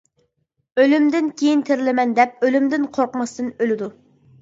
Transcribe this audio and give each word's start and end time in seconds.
ئۆلۈمدىن 0.83 1.27
كېيىن 1.43 1.63
تىرىلىمەن 1.69 2.17
دەپ، 2.23 2.45
ئۆلۈمدىن 2.51 2.91
قورقماستىن 2.99 3.55
ئۆلىدۇ. 3.59 3.97